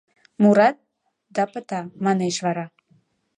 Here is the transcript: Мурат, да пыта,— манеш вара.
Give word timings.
Мурат, 0.41 0.77
да 1.35 1.43
пыта,— 1.51 1.81
манеш 2.05 2.35
вара. 2.45 2.65